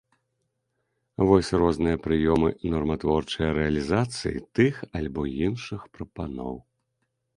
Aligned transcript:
Вось 1.31 1.49
розныя 1.63 1.97
прыёмы 2.07 2.49
норматворчыя 2.75 3.49
рэалізацыі 3.59 4.43
тых 4.61 4.75
альбо 5.01 5.21
іншых 5.47 5.81
прапаноў. 5.99 6.55